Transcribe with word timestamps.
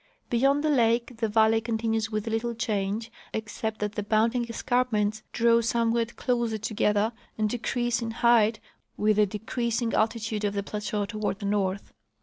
Beyond 0.31 0.63
the 0.63 0.71
lake 0.71 1.17
the 1.17 1.27
valley 1.29 1.61
continues 1.61 2.09
with 2.09 2.25
little 2.25 2.55
change, 2.55 3.11
ex 3.35 3.53
cept 3.53 3.81
that 3.81 3.91
the 3.93 4.01
bounding 4.01 4.49
escarpments 4.49 5.21
draw 5.31 5.61
somewhat 5.61 6.15
closer 6.15 6.57
to 6.57 6.73
gether 6.73 7.13
and 7.37 7.47
decrease 7.47 8.01
in 8.01 8.09
height 8.09 8.59
with 8.97 9.17
the 9.17 9.27
decreasing 9.27 9.93
altitude 9.93 10.43
of 10.43 10.55
the 10.55 10.63
plateau 10.63 11.05
toward 11.05 11.37
the 11.37 11.45
north. 11.45 11.93